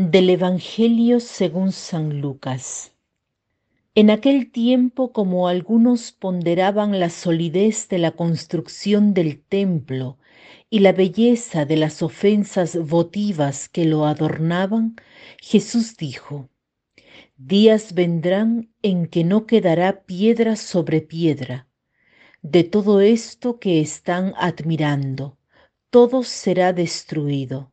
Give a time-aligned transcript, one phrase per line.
[0.00, 2.92] Del Evangelio según San Lucas.
[3.96, 10.16] En aquel tiempo, como algunos ponderaban la solidez de la construcción del templo
[10.70, 14.94] y la belleza de las ofensas votivas que lo adornaban,
[15.40, 16.48] Jesús dijo,
[17.36, 21.66] Días vendrán en que no quedará piedra sobre piedra.
[22.40, 25.38] De todo esto que están admirando,
[25.90, 27.72] todo será destruido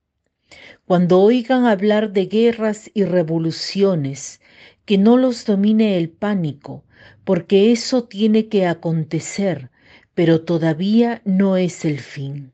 [0.85, 4.41] cuando oigan hablar de guerras y revoluciones,
[4.85, 6.83] que no los domine el pánico,
[7.23, 9.71] porque eso tiene que acontecer,
[10.13, 12.53] pero todavía no es el fin.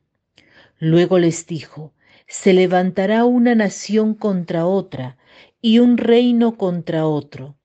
[0.78, 1.92] Luego les dijo,
[2.26, 5.18] se levantará una nación contra otra
[5.60, 7.57] y un reino contra otro.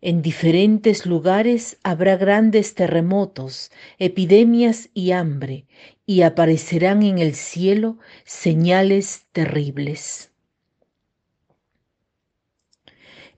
[0.00, 5.66] En diferentes lugares habrá grandes terremotos, epidemias y hambre,
[6.06, 10.30] y aparecerán en el cielo señales terribles.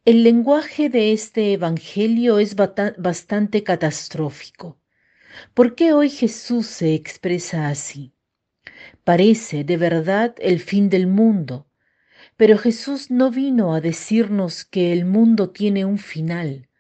[0.05, 4.79] El lenguaje de este Evangelio es bastante catastrófico.
[5.55, 8.13] ¿Por qué hoy Jesús se expresa así?
[9.05, 11.70] Parece de verdad el fin del mundo,
[12.41, 16.71] pero Jesús no vino a decirnos que el mundo tiene un final,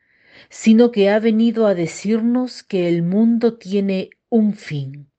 [0.49, 5.11] sino que ha venido a decirnos que el mundo tiene un fin.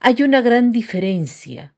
[0.00, 1.74] Hay una gran diferencia.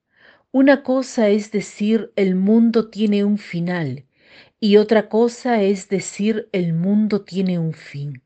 [0.53, 4.07] Una cosa es decir el mundo tiene un final
[4.61, 8.22] y otra cosa es decir el mundo tiene un fin.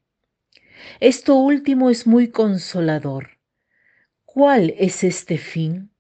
[1.00, 3.38] Esto último es muy consolador.
[4.26, 5.90] ¿Cuál es este fin?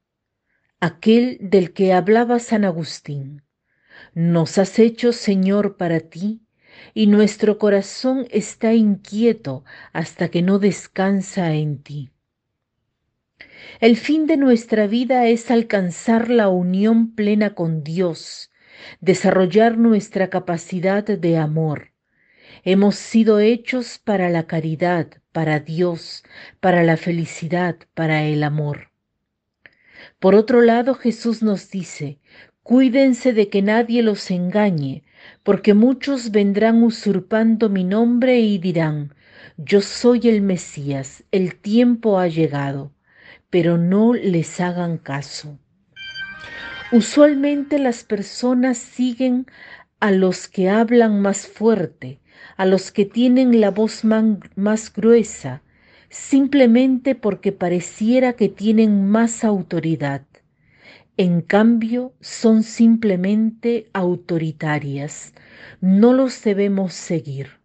[0.80, 3.43] Aquel del que hablaba San Agustín.
[4.14, 6.40] Nos has hecho Señor para ti
[6.94, 12.10] y nuestro corazón está inquieto hasta que no descansa en ti.
[13.80, 18.52] El fin de nuestra vida es alcanzar la unión plena con Dios,
[19.00, 21.92] desarrollar nuestra capacidad de amor.
[22.62, 26.22] Hemos sido hechos para la caridad, para Dios,
[26.60, 28.90] para la felicidad, para el amor.
[30.20, 32.20] Por otro lado, Jesús nos dice,
[32.64, 35.04] cuídense de que nadie los engañe,
[35.44, 39.14] porque muchos vendrán usurpando mi nombre y dirán,
[39.56, 42.90] yo soy el Mesías, el tiempo ha llegado
[43.54, 45.60] pero no les hagan caso.
[46.90, 49.46] Usualmente las personas siguen
[50.00, 52.18] a los que hablan más fuerte,
[52.56, 55.62] a los que tienen la voz más gruesa,
[56.08, 60.22] simplemente porque pareciera que tienen más autoridad.
[61.16, 65.32] En cambio, son simplemente autoritarias.
[65.80, 67.60] No los debemos seguir.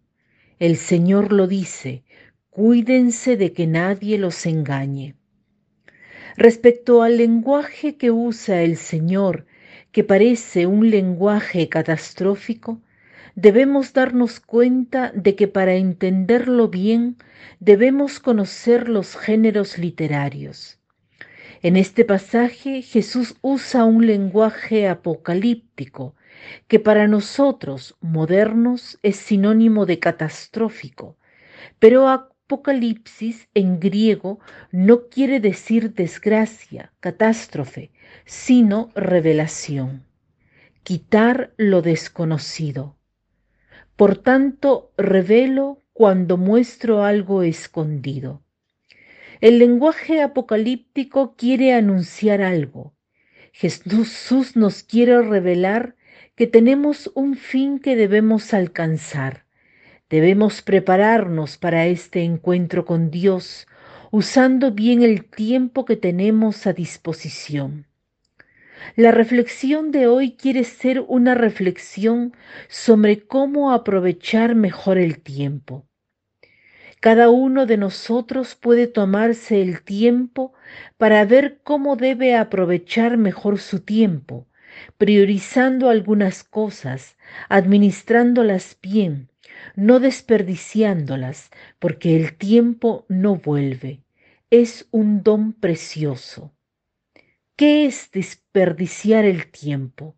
[0.60, 2.04] El Señor lo dice,
[2.52, 5.16] cuídense de que nadie los engañe.
[6.38, 9.48] Respecto al lenguaje que usa el Señor,
[9.92, 12.82] que parece un lenguaje catastrófico,
[13.34, 17.18] debemos darnos cuenta de que para entenderlo bien
[17.60, 20.79] debemos conocer los géneros literarios.
[21.62, 26.16] En este pasaje Jesús usa un lenguaje apocalíptico
[26.70, 31.18] que para nosotros modernos es sinónimo de catastrófico,
[31.78, 34.40] pero Apocalipsis en griego
[34.72, 37.92] no quiere decir desgracia, catástrofe,
[38.26, 40.06] sino revelación,
[40.84, 42.96] quitar lo desconocido.
[43.98, 48.42] Por tanto, revelo cuando muestro algo escondido.
[49.42, 52.94] El lenguaje apocalíptico quiere anunciar algo.
[53.52, 55.96] Jesús nos quiere revelar
[56.36, 59.46] que tenemos un fin que debemos alcanzar
[60.10, 63.68] Debemos prepararnos para este encuentro con Dios
[64.10, 67.86] usando bien el tiempo que tenemos a disposición.
[68.96, 72.34] La reflexión de hoy quiere ser una reflexión
[72.70, 75.86] sobre cómo aprovechar mejor el tiempo.
[77.00, 80.54] Cada uno de nosotros puede tomarse el tiempo
[80.98, 84.48] para ver cómo debe aprovechar mejor su tiempo,
[84.98, 87.18] priorizando algunas cosas,
[87.48, 89.30] administrándolas bien,
[89.76, 94.04] no desperdiciándolas, porque el tiempo no vuelve,
[94.50, 96.54] es un don precioso.
[97.56, 100.18] ¿Qué es desperdiciar el tiempo?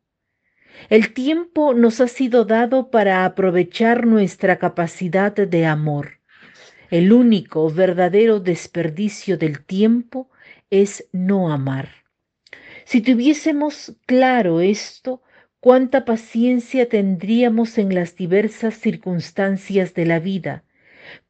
[0.89, 6.20] El tiempo nos ha sido dado para aprovechar nuestra capacidad de amor.
[6.91, 10.29] El único verdadero desperdicio del tiempo
[10.69, 11.87] es no amar.
[12.83, 15.23] Si tuviésemos claro esto,
[15.61, 20.65] cuánta paciencia tendríamos en las diversas circunstancias de la vida,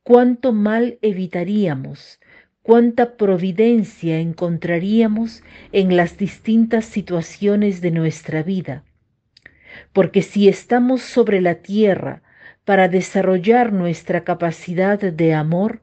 [0.02, 2.19] cuánto mal evitaríamos,
[2.63, 8.84] cuánta providencia encontraríamos en las distintas situaciones de nuestra vida.
[9.94, 12.24] Porque si estamos sobre la tierra
[12.66, 15.81] para desarrollar nuestra capacidad de amor,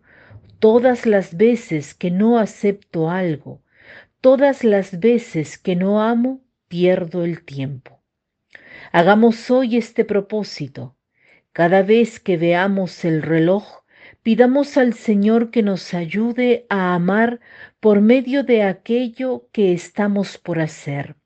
[0.59, 3.63] todas las veces que no acepto algo,
[4.21, 8.01] todas las veces que no amo, pierdo el tiempo.
[8.93, 10.97] Hagamos hoy este propósito.
[11.53, 13.83] Cada vez que veamos el reloj,
[14.23, 17.41] pidamos al Señor que nos ayude a amar
[17.81, 21.17] por medio de aquello que estamos por hacer.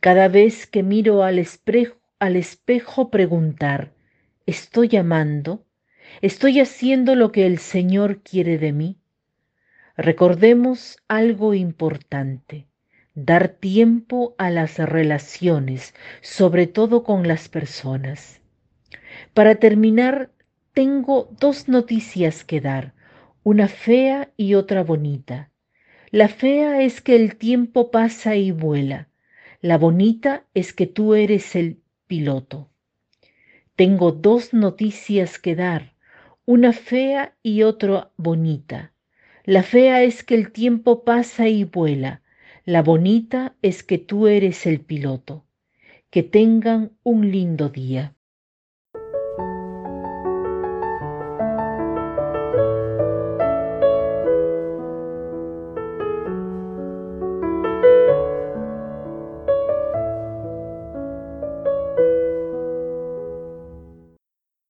[0.00, 3.91] Cada vez que miro al espejo, al espejo preguntar,
[4.46, 5.64] ¿estoy amando?
[6.20, 8.98] ¿Estoy haciendo lo que el Señor quiere de mí?
[9.96, 12.66] Recordemos algo importante,
[13.14, 18.40] dar tiempo a las relaciones, sobre todo con las personas.
[19.34, 20.30] Para terminar,
[20.72, 22.94] tengo dos noticias que dar,
[23.44, 25.50] una fea y otra bonita.
[26.10, 29.08] La fea es que el tiempo pasa y vuela.
[29.60, 32.71] La bonita es que tú eres el piloto.
[33.74, 35.94] Tengo dos noticias que dar,
[36.44, 38.92] una fea y otra bonita.
[39.44, 42.22] La fea es que el tiempo pasa y vuela.
[42.64, 45.46] La bonita es que tú eres el piloto.
[46.10, 48.14] Que tengan un lindo día.